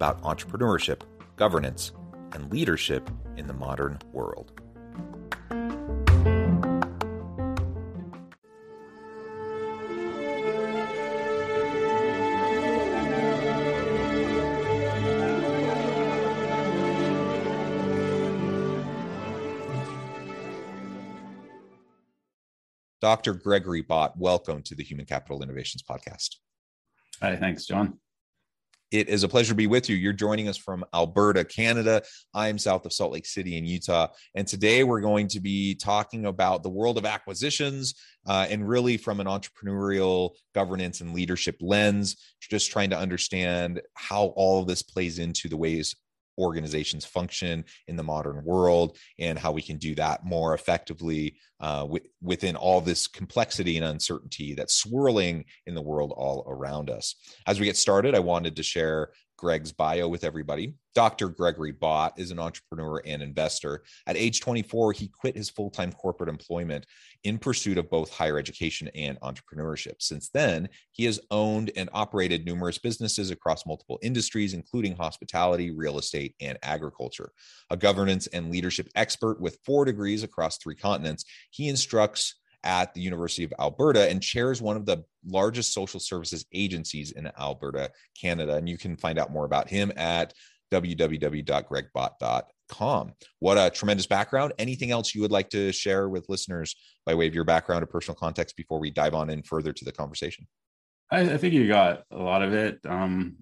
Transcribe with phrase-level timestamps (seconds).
[0.00, 1.02] about entrepreneurship,
[1.36, 1.92] governance,
[2.32, 4.50] and leadership in the modern world.
[23.02, 23.34] Dr.
[23.34, 26.36] Gregory Bott, welcome to the Human Capital Innovations Podcast.
[27.20, 27.98] Hi, thanks, John.
[28.90, 29.94] It is a pleasure to be with you.
[29.94, 32.02] You're joining us from Alberta, Canada.
[32.34, 34.08] I'm south of Salt Lake City in Utah.
[34.34, 37.94] And today we're going to be talking about the world of acquisitions
[38.26, 44.32] uh, and really from an entrepreneurial governance and leadership lens, just trying to understand how
[44.34, 45.94] all of this plays into the ways
[46.40, 51.80] organizations function in the modern world and how we can do that more effectively uh,
[51.80, 57.14] w- within all this complexity and uncertainty that's swirling in the world all around us.
[57.46, 59.10] As we get started, I wanted to share
[59.40, 60.74] Greg's bio with everybody.
[60.94, 61.28] Dr.
[61.30, 63.82] Gregory Bott is an entrepreneur and investor.
[64.06, 66.84] At age 24, he quit his full time corporate employment
[67.24, 69.94] in pursuit of both higher education and entrepreneurship.
[70.00, 75.98] Since then, he has owned and operated numerous businesses across multiple industries, including hospitality, real
[75.98, 77.32] estate, and agriculture.
[77.70, 82.34] A governance and leadership expert with four degrees across three continents, he instructs
[82.64, 87.30] at the University of Alberta and chairs one of the largest social services agencies in
[87.38, 87.90] Alberta,
[88.20, 88.56] Canada.
[88.56, 90.34] And you can find out more about him at
[90.72, 93.12] www.gregbott.com.
[93.40, 94.52] What a tremendous background.
[94.58, 97.86] Anything else you would like to share with listeners by way of your background or
[97.86, 100.46] personal context before we dive on in further to the conversation?
[101.12, 102.78] I, think you got a lot of it.
[102.86, 103.34] Um,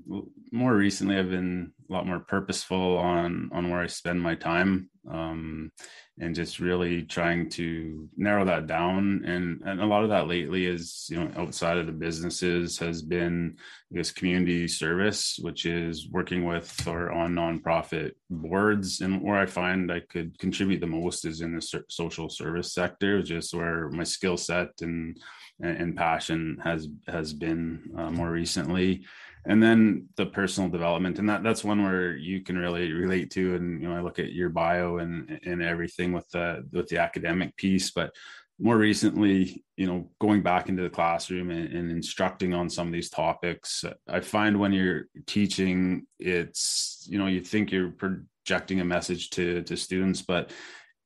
[0.53, 5.73] more recently, I've been lot more purposeful on on where I spend my time, um,
[6.19, 9.23] and just really trying to narrow that down.
[9.25, 13.03] And and a lot of that lately is you know outside of the businesses has
[13.03, 13.57] been
[13.91, 19.01] this community service, which is working with or on nonprofit boards.
[19.01, 23.23] And where I find I could contribute the most is in the social service sector,
[23.23, 25.19] just where my skill set and
[25.61, 29.05] and passion has has been uh, more recently
[29.49, 33.57] and then the personal development and that that's one where you can really relate to
[33.57, 36.99] and you know i look at your bio and and everything with the with the
[36.99, 38.15] academic piece but
[38.61, 42.93] more recently you know going back into the classroom and, and instructing on some of
[42.93, 48.85] these topics i find when you're teaching it's you know you think you're projecting a
[48.85, 50.51] message to to students but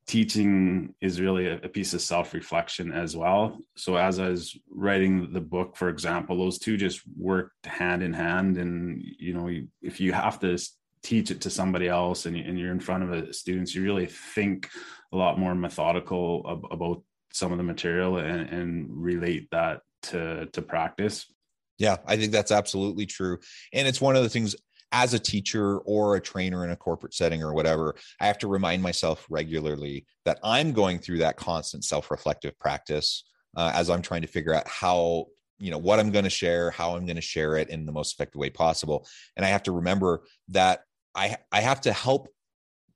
[0.06, 3.58] teaching is really a, piece of self-reflection as well.
[3.76, 8.12] So as i was writing the book for example those two just worked hand in
[8.12, 8.58] hand.
[8.58, 9.48] And you know
[9.80, 10.58] if you have to
[11.02, 14.68] teach it to somebody else and, you're in front of a students you really think
[15.12, 17.02] a lot more methodical about
[17.32, 21.26] some of the material and, and relate that to to practice.
[21.78, 23.38] Yeah i think that's absolutely true.
[23.72, 24.56] And it's one of the things
[24.92, 28.48] as a teacher or a trainer in a corporate setting or whatever, I have to
[28.48, 33.24] remind myself regularly that I'm going through that constant self reflective practice
[33.56, 35.26] uh, as I'm trying to figure out how,
[35.58, 37.92] you know, what I'm going to share, how I'm going to share it in the
[37.92, 39.06] most effective way possible.
[39.36, 40.80] And I have to remember that
[41.14, 42.28] I, I have to help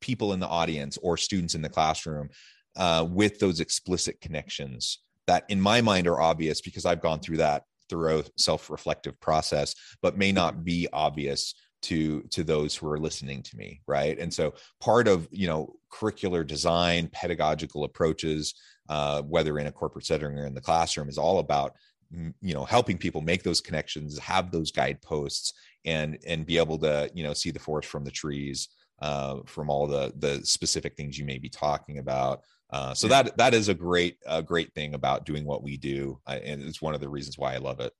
[0.00, 2.28] people in the audience or students in the classroom
[2.76, 7.38] uh, with those explicit connections that in my mind are obvious because I've gone through
[7.38, 12.99] that through a self-reflective process but may not be obvious to to those who are
[12.99, 14.19] listening to me right?
[14.19, 18.55] And so part of you know curricular design pedagogical approaches
[18.88, 21.75] uh, whether in a corporate setting or in the classroom is all about
[22.12, 25.52] you know helping people make those connections have those guideposts
[25.84, 28.69] and and be able to you know see the forest from the trees
[29.00, 32.43] uh, from all the the specific things you may be talking about.
[32.70, 36.19] Uh, so that that is a great a great thing about doing what we do
[36.26, 37.93] and it's one of the reasons why i love it.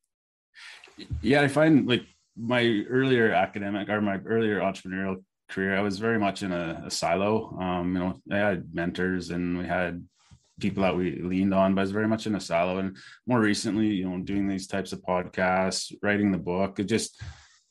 [1.20, 2.02] Yeah, I find like
[2.36, 6.90] my earlier academic or my earlier entrepreneurial career, I was very much in a, a
[6.90, 7.56] silo.
[7.58, 10.04] Um, you know, I had mentors and we had
[10.60, 12.78] people that we leaned on, but I was very much in a silo.
[12.78, 12.96] And
[13.26, 17.20] more recently, you know, doing these types of podcasts, writing the book, it just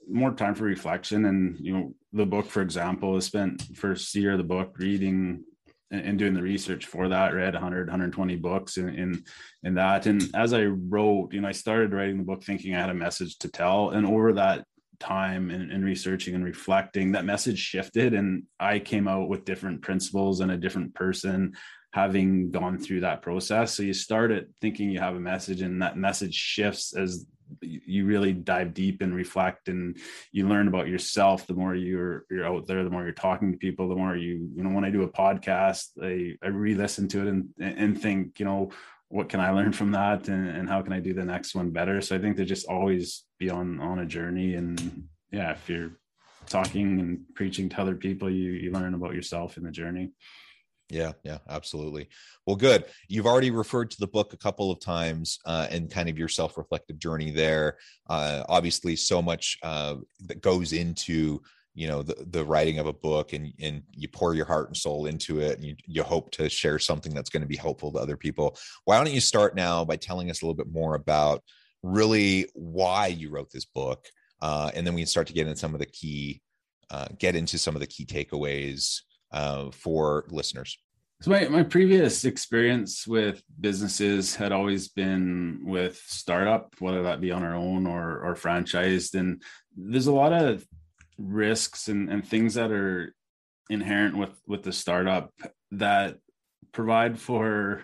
[0.08, 1.26] more time for reflection.
[1.26, 5.44] And you know, the book, for example, I spent first year of the book reading
[5.92, 9.24] and doing the research for that read 100 120 books in, in
[9.64, 12.80] in that and as i wrote you know i started writing the book thinking i
[12.80, 14.66] had a message to tell and over that
[15.00, 19.82] time and, and researching and reflecting that message shifted and i came out with different
[19.82, 21.54] principles and a different person
[21.96, 23.74] having gone through that process.
[23.74, 27.26] So you start it thinking you have a message, and that message shifts as
[27.62, 29.98] you really dive deep and reflect and
[30.32, 33.58] you learn about yourself the more you're you're out there the more you're talking to
[33.58, 37.22] people the more you you know when i do a podcast i i re-listen to
[37.22, 38.70] it and and think you know
[39.10, 41.70] what can i learn from that and, and how can i do the next one
[41.70, 42.02] better?
[42.02, 45.92] So i think to just always be on on a journey and yeah if you're
[46.48, 50.12] talking and preaching to other people you you learn about yourself in the journey
[50.90, 52.10] yeah, yeah, absolutely.
[52.46, 52.86] Well, good.
[53.08, 56.28] You've already referred to the book a couple of times uh, and kind of your
[56.28, 57.78] self reflective journey there.
[58.08, 59.96] Uh, obviously, so much uh,
[60.28, 61.42] that goes into
[61.76, 64.78] you know the, the writing of a book and and you pour your heart and
[64.78, 67.92] soul into it and you, you hope to share something that's going to be helpful
[67.92, 70.96] to other people why don't you start now by telling us a little bit more
[70.96, 71.44] about
[71.84, 74.08] really why you wrote this book
[74.42, 76.42] uh, and then we can start to get into some of the key
[76.92, 79.02] uh, get into some of the key takeaways
[79.32, 80.78] uh, for listeners?
[81.22, 87.32] So my, my previous experience with businesses had always been with startup, whether that be
[87.32, 89.18] on our own or or franchised.
[89.18, 89.42] And
[89.76, 90.66] there's a lot of
[91.18, 93.16] risks and, and things that are
[93.70, 95.34] inherent with with the startup
[95.72, 96.18] that
[96.74, 97.82] provide for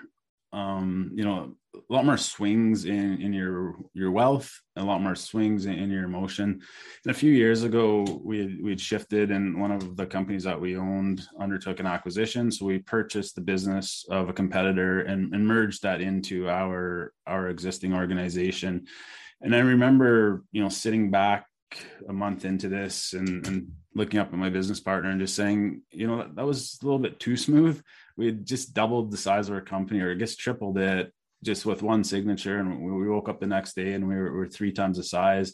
[0.53, 5.15] um, you know a lot more swings in in your your wealth a lot more
[5.15, 6.62] swings in, in your emotion.
[7.06, 10.44] And a few years ago we had, we had shifted and one of the companies
[10.44, 12.51] that we owned undertook an acquisition.
[12.51, 17.50] So we purchased the business of a competitor and, and merged that into our our
[17.50, 18.86] existing organization.
[19.42, 21.45] And i remember you know sitting back
[22.08, 25.82] a month into this and, and looking up at my business partner and just saying
[25.92, 27.82] you know that, that was a little bit too smooth
[28.18, 31.12] we had just doubled the size of our company or i guess tripled it
[31.44, 32.60] just with one signature.
[32.60, 35.04] And we woke up the next day and we were, we were three times the
[35.04, 35.54] size.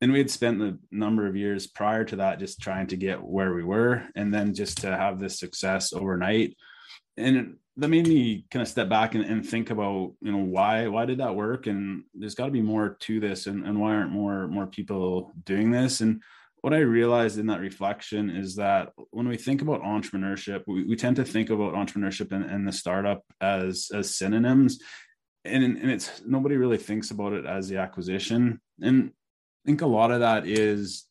[0.00, 3.22] And we had spent the number of years prior to that just trying to get
[3.22, 6.56] where we were, and then just to have this success overnight.
[7.16, 10.86] And that made me kind of step back and, and think about, you know, why
[10.86, 11.66] why did that work?
[11.66, 15.32] And there's got to be more to this, and, and why aren't more more people
[15.44, 16.00] doing this?
[16.00, 16.22] And
[16.60, 20.96] what I realized in that reflection is that when we think about entrepreneurship, we, we
[20.96, 24.78] tend to think about entrepreneurship and, and, the startup as as synonyms
[25.44, 29.86] and and it's nobody really thinks about it as the acquisition and i think a
[29.86, 31.06] lot of that is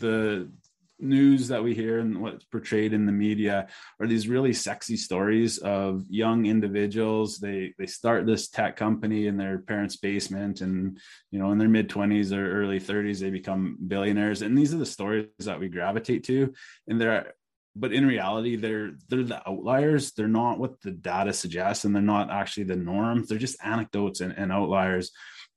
[0.00, 0.50] the
[0.98, 3.68] news that we hear and what's portrayed in the media
[4.00, 7.38] are these really sexy stories of young individuals.
[7.38, 10.98] They they start this tech company in their parents basement and
[11.30, 14.42] you know in their mid 20s or early 30s they become billionaires.
[14.42, 16.52] And these are the stories that we gravitate to.
[16.88, 17.34] And there
[17.74, 20.12] but in reality they're they're the outliers.
[20.12, 23.24] They're not what the data suggests and they're not actually the norm.
[23.28, 25.10] They're just anecdotes and, and outliers.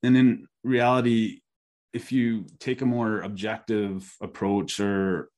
[0.04, 1.42] And in reality
[1.94, 5.30] if you take a more objective approach or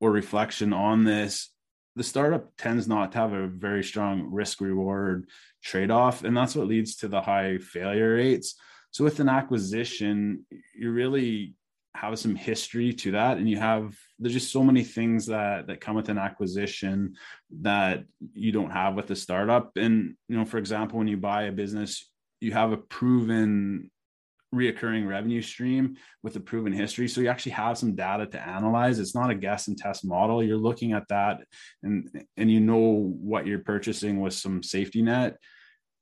[0.00, 1.50] or reflection on this
[1.96, 5.28] the startup tends not to have a very strong risk reward
[5.62, 8.56] trade off and that's what leads to the high failure rates.
[8.90, 11.54] So with an acquisition you really
[11.94, 15.80] have some history to that and you have there's just so many things that that
[15.80, 17.14] come with an acquisition
[17.62, 19.76] that you don't have with a startup.
[19.76, 23.90] And you know for example when you buy a business you have a proven
[24.54, 27.08] reoccurring revenue stream with a proven history.
[27.08, 28.98] So you actually have some data to analyze.
[28.98, 30.42] It's not a guess and test model.
[30.42, 31.42] You're looking at that
[31.82, 35.36] and and you know what you're purchasing with some safety net.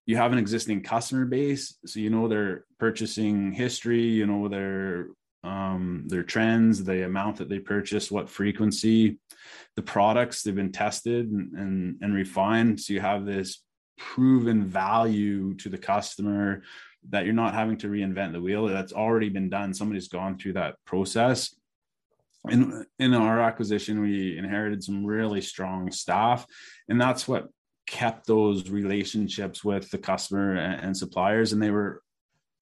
[0.06, 5.08] You have an existing customer base so you know their purchasing history you know their
[5.44, 9.18] um, their trends, the amount that they purchase, what frequency,
[9.76, 12.80] the products they've been tested and, and, and refined.
[12.80, 13.62] So you have this
[13.98, 16.62] proven value to the customer
[17.10, 18.66] that you're not having to reinvent the wheel.
[18.66, 19.74] That's already been done.
[19.74, 21.54] Somebody's gone through that process.
[22.48, 26.44] In, in our acquisition, we inherited some really strong staff,
[26.88, 27.48] and that's what
[27.86, 31.52] kept those relationships with the customer and, and suppliers.
[31.52, 32.02] And they were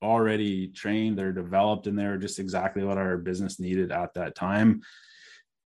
[0.03, 4.83] already trained, they're developed, and they're just exactly what our business needed at that time.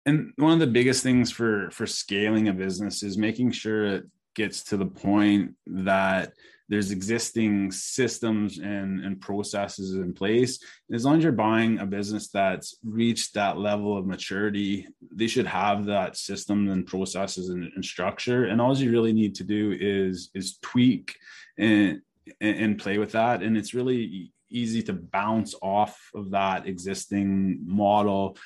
[0.05, 4.05] And one of the biggest things for for scaling a business is making sure it
[4.35, 6.33] gets to the point that
[6.67, 10.59] there's existing systems and, and processes in place.
[10.91, 15.45] As long as you're buying a business that's reached that level of maturity, they should
[15.45, 18.45] have that system and processes and, and structure.
[18.45, 21.15] And all you really need to do is is tweak
[21.57, 22.01] and
[22.41, 23.43] and play with that.
[23.43, 28.37] And it's really easy to bounce off of that existing model.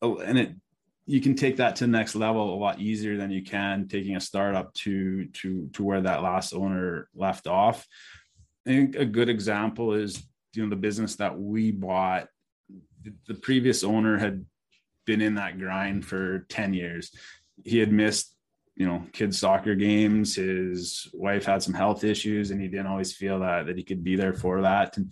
[0.00, 0.54] Oh, and it
[1.08, 4.14] you can take that to the next level a lot easier than you can taking
[4.14, 7.86] a startup to to to where that last owner left off.
[8.66, 10.22] I think a good example is
[10.52, 12.28] you know the business that we bought.
[13.26, 14.44] The previous owner had
[15.06, 17.10] been in that grind for 10 years.
[17.64, 18.34] He had missed,
[18.76, 20.34] you know, kids soccer games.
[20.34, 24.04] His wife had some health issues and he didn't always feel that that he could
[24.04, 24.98] be there for that.
[24.98, 25.10] And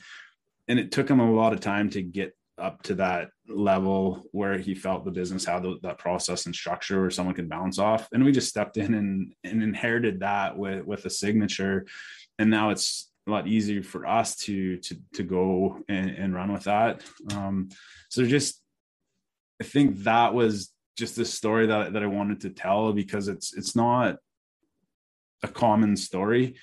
[0.68, 4.58] and it took him a lot of time to get up to that level where
[4.58, 8.08] he felt the business had that process and structure where someone could bounce off.
[8.12, 11.86] And we just stepped in and, and inherited that with with a signature.
[12.38, 16.52] And now it's a lot easier for us to to to go and, and run
[16.52, 17.02] with that.
[17.34, 17.68] Um,
[18.08, 18.62] so just
[19.60, 23.56] i think that was just a story that, that i wanted to tell because it's
[23.56, 24.18] it's not
[25.42, 26.56] a common story.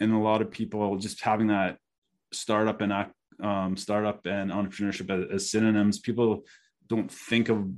[0.00, 1.78] And a lot of people just having that
[2.32, 2.92] startup and
[3.40, 5.98] um, startup and entrepreneurship as, as synonyms.
[5.98, 6.44] People
[6.88, 7.68] don't think of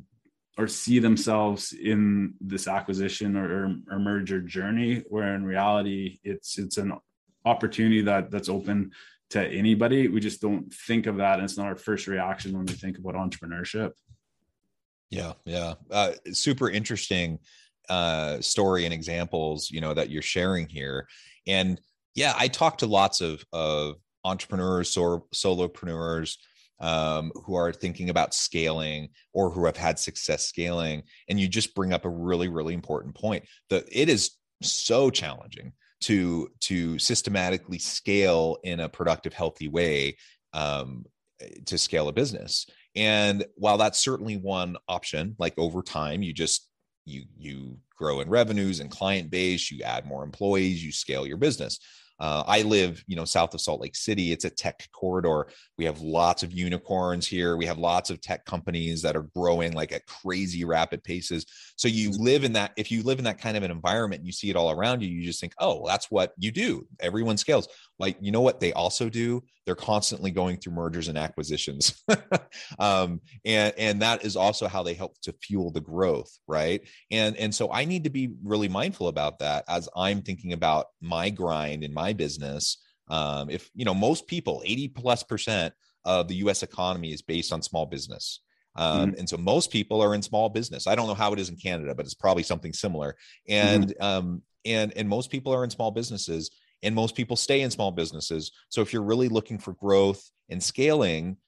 [0.57, 6.77] or see themselves in this acquisition or, or, merger journey, where in reality it's it's
[6.77, 6.93] an
[7.45, 8.93] opportunity that that's open
[9.31, 10.07] to anybody.
[10.09, 12.99] We just don't think of that, and it's not our first reaction when we think
[12.99, 13.93] about entrepreneurship.
[15.11, 17.41] Yeah, yeah, uh, super interesting
[17.89, 21.09] uh, story and examples, you know, that you're sharing here,
[21.47, 21.81] and
[22.15, 26.37] yeah, I talk to lots of of entrepreneurs or solopreneurs
[26.81, 31.05] um, who are thinking about scaling or who have had success scaling.
[31.29, 35.73] And you just bring up a really, really important point that it is so challenging
[36.03, 40.17] to to systematically scale in a productive, healthy way
[40.53, 41.05] um,
[41.67, 42.67] to scale a business.
[42.97, 46.69] And while that's certainly one option, like over time, you just
[47.05, 51.37] you you grow in revenues and client base, you add more employees, you scale your
[51.37, 51.79] business.
[52.21, 54.33] Uh, I live, you know, south of Salt Lake City.
[54.33, 55.49] It's a tech corridor.
[55.79, 57.57] We have lots of unicorns here.
[57.57, 61.45] We have lots of tech companies that are growing like at crazy rapid paces.
[61.77, 62.23] So you mm-hmm.
[62.23, 62.73] live in that.
[62.77, 65.03] If you live in that kind of an environment, and you see it all around
[65.03, 65.09] you.
[65.09, 66.87] You just think, oh, that's what you do.
[67.01, 67.69] Everyone scales.
[67.99, 69.43] Like you know what they also do?
[69.65, 72.03] They're constantly going through mergers and acquisitions,
[72.79, 76.81] um, and and that is also how they help to fuel the growth, right?
[77.11, 80.87] And and so I need to be really mindful about that as I'm thinking about
[81.01, 85.73] my grind in my business, um, if you know most people, 80 plus percent
[86.05, 86.63] of the U.S.
[86.63, 88.41] economy is based on small business.
[88.77, 89.19] Um, mm-hmm.
[89.21, 90.87] And so most people are in small business.
[90.87, 93.17] I don't know how it is in Canada, but it's probably something similar.
[93.49, 94.05] And mm-hmm.
[94.05, 96.51] um, and and most people are in small businesses,
[96.85, 98.53] and most people stay in small businesses.
[98.69, 101.39] So if you're really looking for growth and scaling,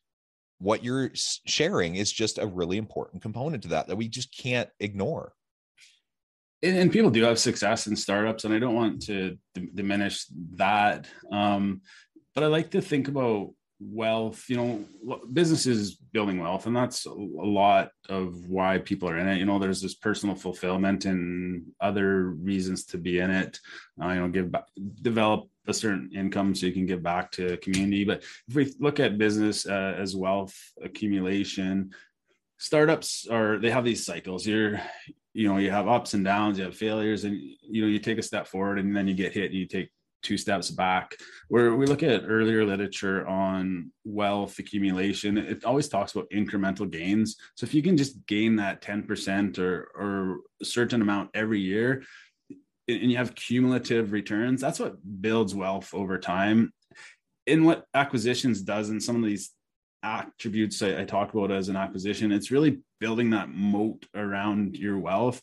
[0.58, 4.70] what you're sharing is just a really important component to that that we just can't
[4.80, 5.32] ignore
[6.62, 10.24] and, people do have success in startups and i don't want to d- diminish
[10.54, 11.82] that um,
[12.34, 14.83] but i like to think about wealth you know
[15.33, 19.38] businesses building wealth and that's a lot of why people are in it.
[19.38, 23.61] You know there's this personal fulfillment and other reasons to be in it.
[24.02, 24.64] Uh, you know give back
[25.02, 28.04] develop a certain income so you can give back to community.
[28.04, 31.90] But if we look at business uh, as wealth accumulation
[32.59, 34.47] startups are they have these cycles.
[34.47, 34.80] You're
[35.35, 38.18] you know you have ups and downs you have failures and you know you take
[38.18, 39.90] a step forward and then you get hit and you take
[40.26, 41.16] two steps back.
[41.49, 47.37] Where we look at earlier literature on wealth accumulation it always talks about incremental gains.
[47.54, 52.02] So if you can just gain that 10% or or a certain amount every year
[52.88, 56.73] and you have cumulative returns that's what builds wealth over time.
[57.47, 59.52] In what acquisitions does in some of these
[60.02, 62.33] attributes I, I talk about as an acquisition.
[62.33, 65.40] It's really building that moat around your wealth.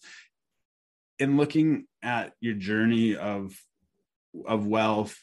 [1.19, 3.55] And looking at your journey of
[4.45, 5.17] of wealth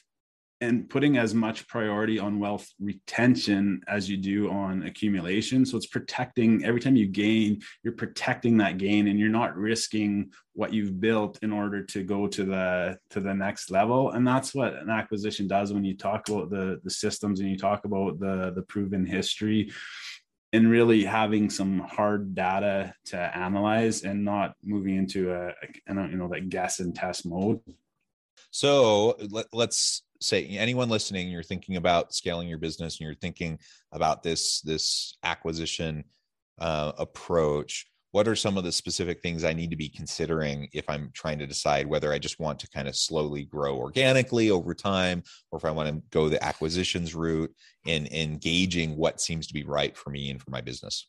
[0.63, 5.65] and putting as much priority on wealth retention as you do on accumulation.
[5.65, 10.31] So it's protecting every time you gain, you're protecting that gain and you're not risking
[10.53, 14.11] what you've built in order to go to the to the next level.
[14.11, 17.57] And that's what an acquisition does when you talk about the the systems and you
[17.57, 19.73] talk about the the proven history
[20.53, 26.17] and really having some hard data to analyze and not moving into a, a you
[26.17, 27.61] know that guess and test mode.
[28.51, 33.59] So let, let's say anyone listening you're thinking about scaling your business and you're thinking
[33.93, 36.05] about this this acquisition
[36.61, 40.89] uh, approach what are some of the specific things I need to be considering if
[40.89, 44.75] I'm trying to decide whether I just want to kind of slowly grow organically over
[44.75, 47.55] time, or if I want to go the acquisitions route
[47.87, 51.09] and engaging what seems to be right for me and for my business?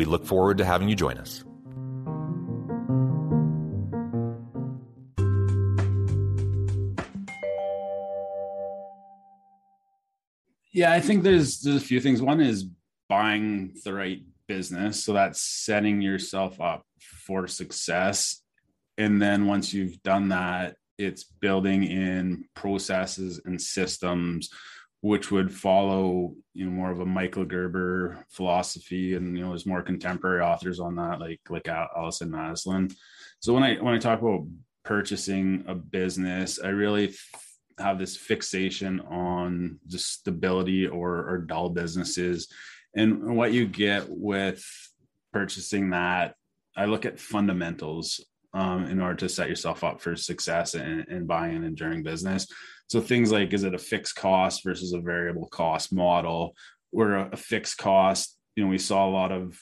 [0.00, 1.44] We look forward to having you join us.
[10.72, 12.22] Yeah, I think there's there's a few things.
[12.22, 12.64] One is
[13.10, 16.86] buying the right business, so that's setting yourself up
[17.26, 18.42] for success.
[18.96, 24.48] And then once you've done that, it's building in processes and systems
[25.02, 29.66] which would follow you know more of a Michael Gerber philosophy, and you know there's
[29.66, 32.94] more contemporary authors on that, like like Allison Maslan.
[33.40, 34.46] So when I when I talk about
[34.84, 37.14] purchasing a business, I really
[37.78, 42.48] have this fixation on just stability or, or dull businesses.
[42.94, 44.64] And what you get with
[45.32, 46.34] purchasing that,
[46.76, 51.56] I look at fundamentals um, in order to set yourself up for success and buying
[51.56, 52.46] an enduring business.
[52.90, 56.56] So things like, is it a fixed cost versus a variable cost model?
[56.90, 59.56] Where a, fixed cost, you know, we saw a lot of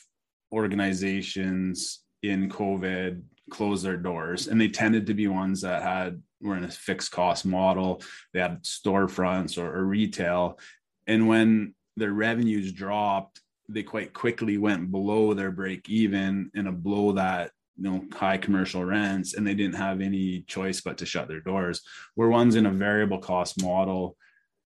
[0.50, 6.56] organizations in COVID close their doors and they tended to be ones that had were
[6.56, 8.02] in a fixed cost model.
[8.32, 10.58] They had storefronts or, or retail.
[11.06, 16.72] And when their revenues dropped, they quite quickly went below their break even and a
[16.72, 21.06] below that you know high commercial rents and they didn't have any choice but to
[21.06, 21.82] shut their doors
[22.14, 24.16] where one's in a variable cost model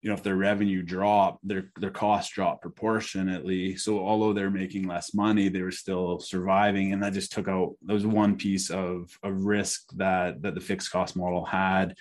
[0.03, 3.77] you know if their revenue drop their their costs drop proportionately.
[3.77, 7.75] So although they're making less money they were still surviving and that just took out
[7.85, 11.95] that was one piece of of risk that that the fixed cost model had.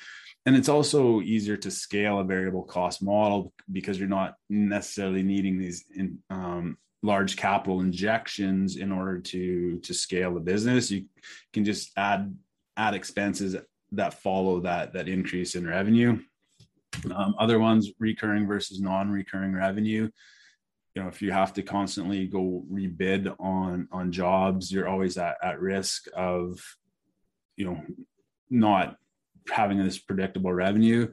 [0.44, 5.56] And it's also easier to scale a variable cost model because you're not necessarily needing
[5.56, 11.04] these in, um, large capital injections in order to to scale the business you
[11.52, 12.34] can just add
[12.76, 13.56] add expenses
[13.90, 16.18] that follow that that increase in revenue
[17.14, 20.08] um, other ones, recurring versus non-recurring revenue.
[20.94, 25.36] You know, if you have to constantly go rebid on on jobs, you're always at,
[25.42, 26.60] at risk of,
[27.56, 27.80] you know,
[28.50, 28.96] not
[29.50, 31.10] having this predictable revenue.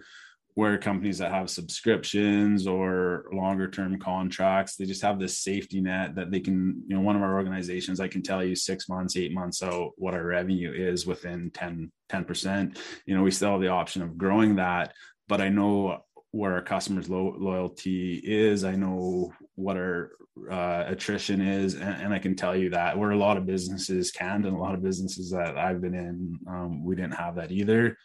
[0.56, 6.16] Where companies that have subscriptions or longer term contracts, they just have this safety net
[6.16, 9.16] that they can, you know, one of our organizations, I can tell you six months,
[9.16, 12.78] eight months out what our revenue is within 10, 10%.
[13.06, 14.94] You know, we still have the option of growing that,
[15.28, 18.64] but I know where our customers' lo- loyalty is.
[18.64, 20.12] I know what our
[20.50, 24.12] uh, attrition is, and, and, I can tell you that where a lot of businesses
[24.12, 27.52] can, and a lot of businesses that I've been in, um, we didn't have that
[27.52, 27.98] either.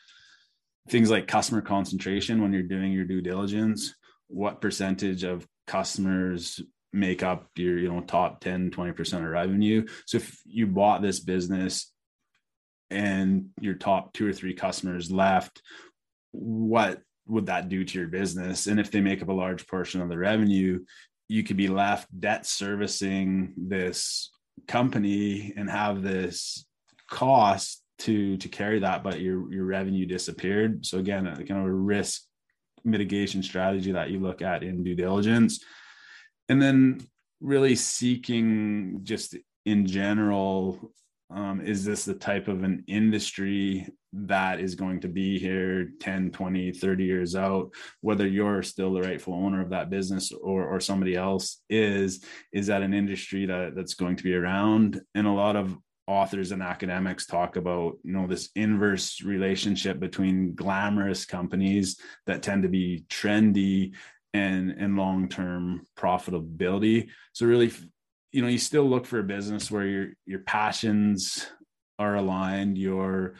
[0.89, 3.95] Things like customer concentration when you're doing your due diligence,
[4.29, 6.61] what percentage of customers
[6.93, 11.19] make up your you know top 10 20% of revenue so if you bought this
[11.19, 11.91] business
[12.89, 15.61] and your top two or three customers left
[16.31, 18.67] what would that do to your business?
[18.67, 20.85] And if they make up a large portion of the revenue,
[21.29, 24.31] you could be left debt servicing this
[24.69, 26.67] company and have this
[27.11, 30.85] cost to to carry that, but your your revenue disappeared.
[30.85, 32.23] So again, kind of a risk
[32.85, 35.65] mitigation strategy that you look at in due diligence.
[36.49, 37.01] And then
[37.41, 40.93] really seeking just in general
[41.31, 46.31] um, is this the type of an industry that is going to be here 10
[46.31, 50.79] 20 30 years out whether you're still the rightful owner of that business or or
[50.79, 55.33] somebody else is is that an industry that that's going to be around and a
[55.33, 61.99] lot of authors and academics talk about you know this inverse relationship between glamorous companies
[62.27, 63.95] that tend to be trendy
[64.33, 67.09] and and long-term profitability.
[67.33, 67.73] So really
[68.33, 71.47] you know you still look for a business where your your passions
[71.99, 73.35] are aligned your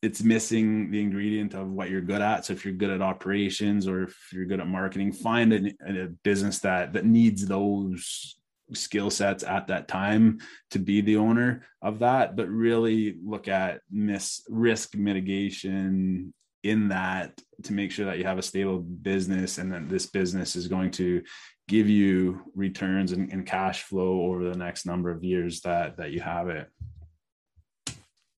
[0.00, 2.44] it's missing the ingredient of what you're good at.
[2.44, 6.06] So if you're good at operations or if you're good at marketing find a, a
[6.22, 8.37] business that that needs those
[8.74, 10.38] skill sets at that time
[10.70, 16.32] to be the owner of that but really look at miss risk mitigation
[16.64, 20.56] in that to make sure that you have a stable business and that this business
[20.56, 21.22] is going to
[21.68, 26.10] give you returns and, and cash flow over the next number of years that that
[26.10, 26.68] you have it.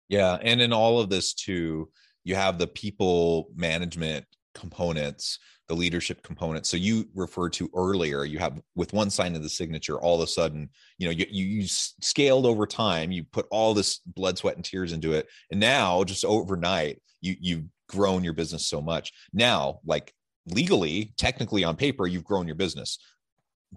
[0.08, 1.90] Yeah and in all of this too
[2.24, 5.38] you have the people management components
[5.70, 6.66] the leadership component.
[6.66, 10.20] So you referred to earlier you have with one sign of the signature all of
[10.22, 14.36] a sudden you know you, you, you scaled over time you put all this blood
[14.36, 15.28] sweat and tears into it.
[15.52, 19.12] And now just overnight you you've grown your business so much.
[19.32, 20.12] Now like
[20.46, 22.98] legally technically on paper you've grown your business.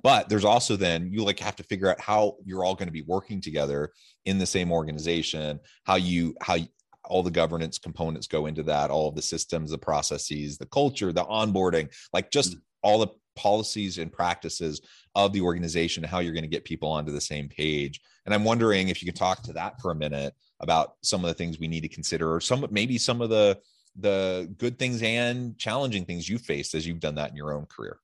[0.01, 2.91] But there's also then you like have to figure out how you're all going to
[2.91, 3.91] be working together
[4.25, 6.57] in the same organization how you how
[7.05, 11.11] all the governance components go into that all of the systems the processes the culture
[11.11, 12.59] the onboarding like just mm-hmm.
[12.83, 14.81] all the policies and practices
[15.15, 17.99] of the organization how you're going to get people onto the same page.
[18.25, 21.27] And i'm wondering if you could talk to that for a minute about some of
[21.27, 23.59] the things we need to consider or some maybe some of the
[23.95, 27.65] the good things and challenging things you faced as you've done that in your own
[27.65, 27.99] career.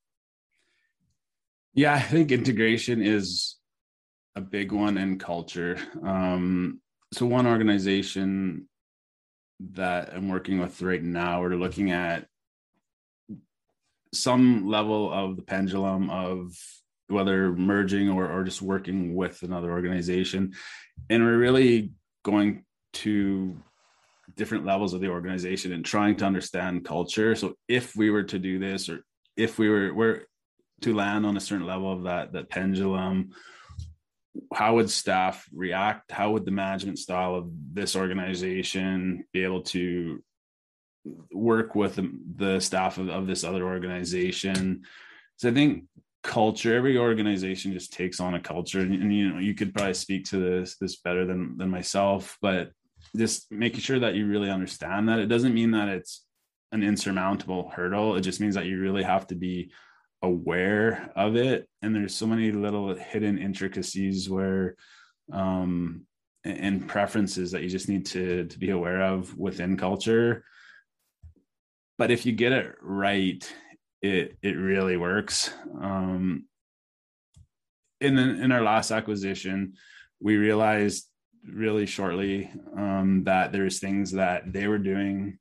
[1.73, 3.59] Yeah i think integration is
[4.39, 5.77] a big one in culture.
[6.03, 6.79] Um,
[7.13, 8.68] so one organization
[9.59, 12.27] that I'm working with right now we're looking at
[14.13, 16.55] some level of the pendulum of
[17.07, 20.53] whether merging or, or just working with another organization.
[21.09, 21.91] And we're really
[22.23, 23.57] going to
[24.35, 27.35] different levels of the organization and trying to understand culture.
[27.35, 29.03] So if we were to do this, or
[29.35, 30.27] if we were, were
[30.81, 33.31] to land on a certain level of that, that pendulum,
[34.53, 36.11] how would staff react?
[36.11, 40.23] How would the management style of this organization be able to
[41.31, 44.83] work with the, the staff of, of this other organization?
[45.37, 45.85] So I think
[46.21, 49.93] culture every organization just takes on a culture and, and, you know you could probably
[49.93, 52.71] speak to this this better than than myself but
[53.15, 56.25] just making sure that you really understand that it doesn't mean that it's
[56.73, 59.71] an insurmountable hurdle it just means that you really have to be
[60.21, 61.67] aware of it.
[61.81, 64.75] And there's so many little hidden intricacies where
[65.31, 66.05] um
[66.43, 70.43] and preferences that you just need to to be aware of within culture.
[71.97, 73.43] But if you get it right
[74.01, 75.53] it it really works.
[75.81, 76.45] Um
[78.01, 79.73] in the, in our last acquisition
[80.21, 81.05] we realized
[81.47, 85.37] really shortly um, that there's things that they were doing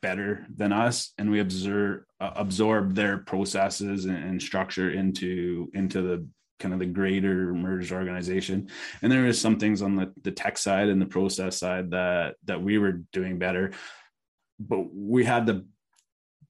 [0.00, 6.02] better than us and we observe uh, absorb their processes and, and, structure into into
[6.02, 6.26] the
[6.60, 8.68] kind of the greater merged organization.
[9.02, 12.36] And there is some things on the, the tech side and the process side that
[12.44, 13.72] that we were doing better
[14.60, 15.66] but we had the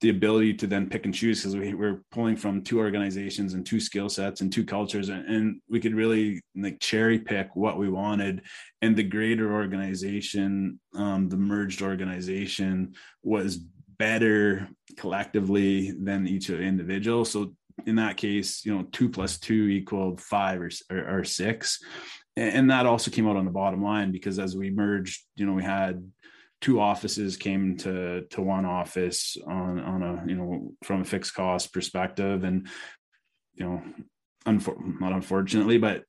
[0.01, 3.65] the ability to then pick and choose because we were pulling from two organizations and
[3.65, 7.77] two skill sets and two cultures and, and, we could really like cherry pick what
[7.77, 8.41] we wanted.
[8.81, 13.57] And the greater organization um, the merged organization was
[13.97, 17.25] better collectively than each individual.
[17.25, 17.53] So
[17.85, 21.79] in that case you know two plus two equaled five or, or, or six.
[22.37, 25.53] And that also came out on the bottom line because as we merged you know
[25.53, 26.03] we had
[26.65, 31.35] two offices came to to one office on on a you know from a fixed
[31.35, 32.67] cost perspective and
[33.53, 33.83] you know
[34.47, 36.05] unfor- not unfortunately but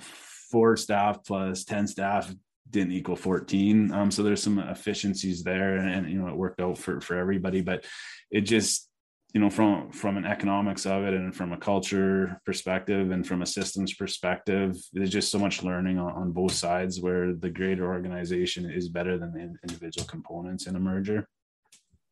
[0.00, 2.34] four staff plus 10 staff
[2.70, 6.58] didn't equal 14 um so there's some efficiencies there and, and you know it worked
[6.58, 7.84] out for for everybody but
[8.30, 8.87] it just
[9.34, 13.42] you know from from an economics of it and from a culture perspective and from
[13.42, 17.86] a systems perspective there's just so much learning on, on both sides where the greater
[17.86, 21.28] organization is better than the individual components in a merger.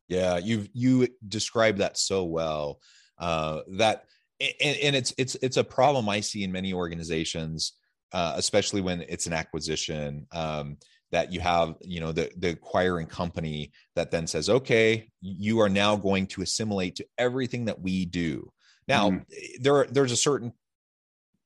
[0.07, 2.79] Yeah you you described that so well.
[3.17, 4.05] Uh that
[4.39, 7.73] and, and it's it's it's a problem i see in many organizations
[8.13, 10.27] uh, especially when it's an acquisition.
[10.31, 10.77] Um,
[11.11, 15.69] that you have you know the the acquiring company that then says okay you are
[15.69, 18.49] now going to assimilate to everything that we do
[18.87, 19.25] now mm.
[19.59, 20.51] there there's a certain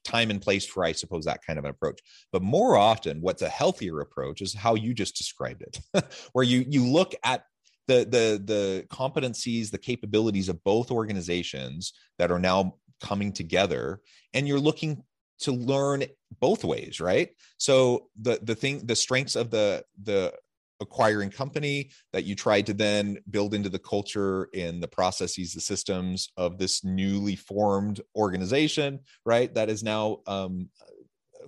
[0.03, 1.99] time and place for i suppose that kind of an approach
[2.31, 5.79] but more often what's a healthier approach is how you just described it
[6.33, 7.45] where you you look at
[7.87, 13.99] the the the competencies the capabilities of both organizations that are now coming together
[14.33, 15.03] and you're looking
[15.41, 16.03] to learn
[16.39, 17.29] both ways right?
[17.57, 20.33] So the the thing the strengths of the the
[20.79, 25.61] acquiring company that you tried to then build into the culture and the processes the
[25.61, 29.53] systems of this newly formed organization right?
[29.53, 30.69] That is now um,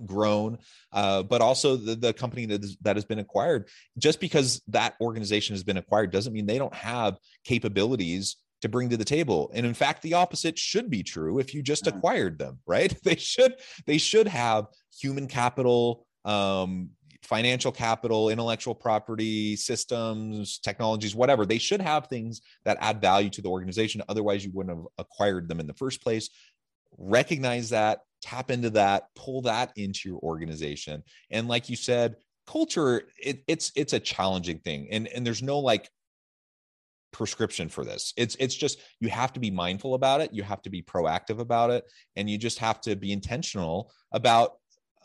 [0.05, 0.57] grown
[0.91, 3.69] uh, but also the, the company that, is, that has been acquired.
[3.97, 8.89] Just because that organization has been acquired doesn't mean they don't have capabilities to bring
[8.89, 12.39] to the table and in fact the opposite should be true if you just acquired
[12.39, 13.53] them right they should
[13.85, 14.65] they should have
[14.99, 16.89] human capital um,
[17.23, 21.45] financial capital, intellectual property, systems, technologies, whatever.
[21.45, 24.03] They should have things that add value to the organization.
[24.09, 26.29] Otherwise, you wouldn't have acquired them in the first place.
[26.97, 31.03] Recognize that, tap into that, pull that into your organization.
[31.31, 34.89] And like you said, culture, it, it's it's a challenging thing.
[34.91, 35.89] And, and there's no like
[37.13, 38.13] prescription for this.
[38.17, 40.33] It's it's just you have to be mindful about it.
[40.33, 41.85] You have to be proactive about it.
[42.15, 44.53] And you just have to be intentional about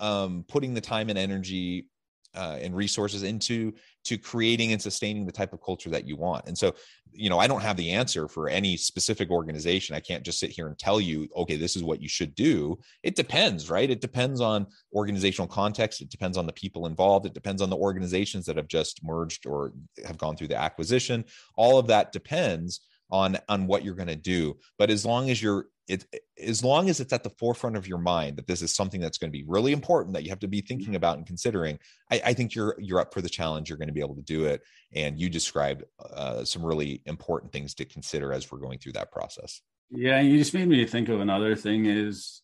[0.00, 1.86] um, putting the time and energy
[2.34, 3.72] uh, and resources into
[4.04, 6.46] to creating and sustaining the type of culture that you want.
[6.46, 6.74] And so
[7.10, 9.96] you know i don't have the answer for any specific organization.
[9.96, 12.78] I can't just sit here and tell you okay this is what you should do.
[13.02, 13.90] It depends right?
[13.90, 16.00] It depends on organizational context.
[16.00, 17.26] It depends on the people involved.
[17.26, 19.72] It depends on the organizations that have just merged or
[20.06, 21.24] have gone through the acquisition.
[21.56, 24.56] All of that depends on on what you're going to do.
[24.78, 26.04] But as long as you're it
[26.38, 29.18] as long as it's at the forefront of your mind that this is something that's
[29.18, 31.78] going to be really important that you have to be thinking about and considering
[32.10, 33.68] I, I think you're you're up for the challenge.
[33.68, 34.62] You're going to be able to do it.
[34.94, 39.10] And you described uh, some really important things to consider as we're going through that
[39.10, 39.62] process.
[39.90, 42.42] Yeah you just made me think of another thing is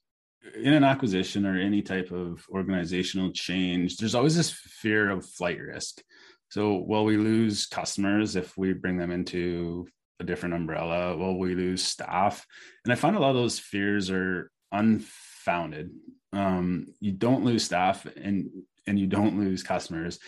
[0.57, 5.61] in an acquisition or any type of organizational change there's always this fear of flight
[5.61, 6.03] risk.
[6.51, 9.89] So will we lose customers if we bring them into
[10.21, 12.47] a different umbrella will we lose staff.
[12.85, 15.91] And i find a lot of those fears are unfounded.
[16.33, 18.49] Um, you don't lose staff and
[18.87, 20.19] and you don't lose customers.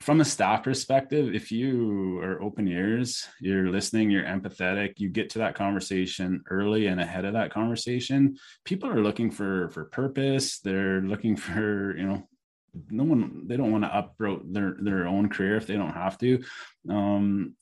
[0.00, 5.28] From a staff perspective if you are open ears you're listening you're empathetic you get
[5.30, 10.60] to that conversation early and ahead of that conversation people are looking for for purpose.
[10.60, 12.28] They're looking for you know
[12.88, 16.16] no one they don't want to uproot their their own career if they don't have
[16.18, 16.42] to.
[16.88, 17.54] Um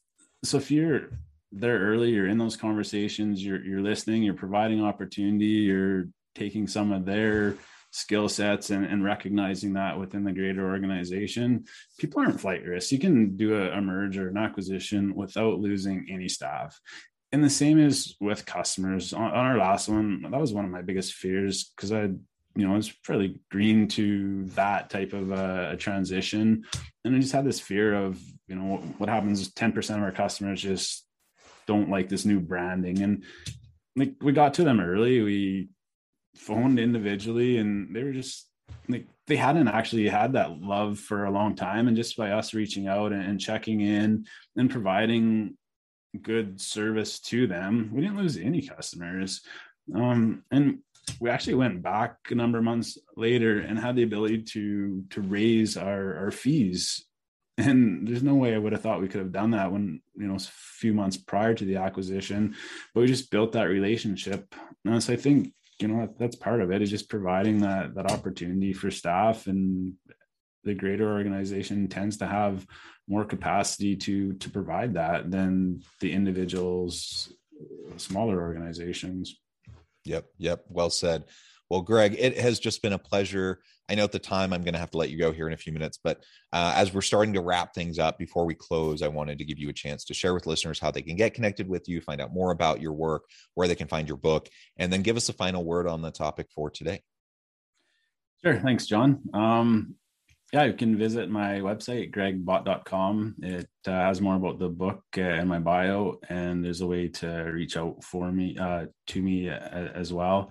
[0.44, 1.10] so if you're
[1.50, 6.92] there early you're in those conversations you're you're listening you're providing opportunity you're taking some
[6.92, 7.56] of their
[7.90, 11.64] skill sets and, and recognizing that within the greater organization.
[11.98, 16.06] People aren't flight risks you can do a, a merge or an acquisition without losing
[16.10, 16.78] any staff.
[17.32, 19.12] And the same is with customers.
[19.12, 22.10] On, on our last one that was one of my biggest fears because i
[22.56, 26.64] you know, I was fairly green to that type of a, a, transition.
[27.04, 30.60] And I just had this fear of, you know, what happens 10% of our customers
[30.60, 31.06] just
[31.68, 33.02] don't like this new branding.
[33.02, 33.22] And
[33.94, 35.20] like we got to them early.
[35.20, 35.68] We
[36.34, 38.48] phoned individually and they were just
[38.88, 41.86] like they hadn't actually had that love for a long time.
[41.86, 44.26] And just by us reaching out and, checking in
[44.56, 45.56] and providing
[46.22, 49.42] good service to them, we didn't lose any customers.
[49.94, 50.78] Um, and
[51.20, 55.20] we actually went back a number of months later and had the ability to to
[55.20, 57.04] raise our, our fees
[57.58, 60.26] and there's no way I would have thought we could have done that when you
[60.26, 62.54] know a few months prior to the acquisition,
[62.94, 64.54] but we just built that relationship.
[64.84, 68.10] And so I think you know that's part of it is just providing that that
[68.10, 69.94] opportunity for staff and
[70.64, 72.66] the greater organization tends to have
[73.08, 77.32] more capacity to to provide that than the individuals
[77.96, 79.40] smaller organizations
[80.04, 81.24] yep yep well said
[81.70, 83.60] well, Greg, it has just been a pleasure.
[83.90, 85.52] I know at the time I'm going to have to let you go here in
[85.52, 89.02] a few minutes, but uh, as we're starting to wrap things up before we close,
[89.02, 91.34] I wanted to give you a chance to share with listeners how they can get
[91.34, 94.48] connected with you, find out more about your work, where they can find your book,
[94.76, 97.00] and then give us a final word on the topic for today.
[98.42, 98.58] Sure.
[98.60, 99.20] Thanks, John.
[99.34, 99.96] Um,
[100.52, 103.34] yeah, you can visit my website, gregbott.com.
[103.42, 107.08] It uh, has more about the book uh, and my bio, and there's a way
[107.08, 110.50] to reach out for me uh, to me uh, as well.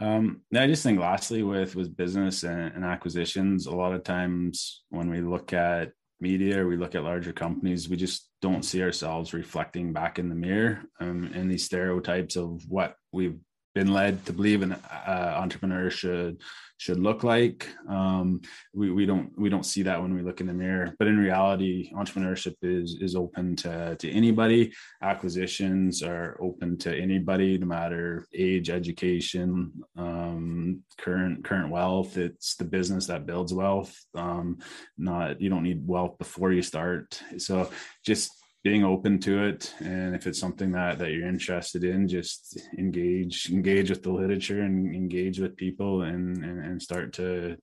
[0.00, 4.84] Um, I just think lastly with with business and, and, acquisitions, a lot of times
[4.88, 8.82] when we look at media or we look at larger companies, we just don't see
[8.82, 13.38] ourselves reflecting back in the mirror um, and these stereotypes of what we've
[13.74, 16.40] been led to believe an uh, entrepreneur should
[16.82, 17.68] should look like.
[17.88, 18.40] Um,
[18.74, 21.16] we, we don't we don't see that when we look in the mirror, but in
[21.16, 24.72] reality, entrepreneurship is is open to to anybody.
[25.00, 32.16] Acquisitions are open to anybody, no matter age, education, um, current current wealth.
[32.16, 33.94] It's the business that builds wealth.
[34.16, 34.58] Um,
[34.98, 37.22] not you don't need wealth before you start.
[37.38, 37.70] So
[38.04, 42.60] just being open to it and if it's something that that you're interested in just
[42.78, 47.56] engage engage with the literature and engage with people and and, and start to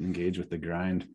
[0.00, 1.06] engage with the grind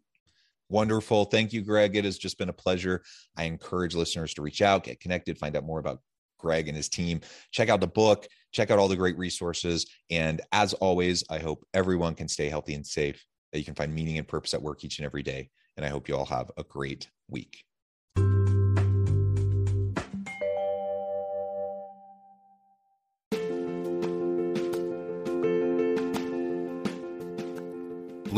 [0.71, 1.25] Wonderful.
[1.25, 1.95] Thank you, Greg.
[1.95, 3.01] It has just been a pleasure.
[3.35, 5.99] I encourage listeners to reach out, get connected, find out more about
[6.37, 7.21] Greg and his team.
[7.51, 9.87] Check out the book, check out all the great resources.
[10.11, 13.93] And as always, I hope everyone can stay healthy and safe, that you can find
[13.93, 15.49] meaning and purpose at work each and every day.
[15.75, 17.63] And I hope you all have a great week.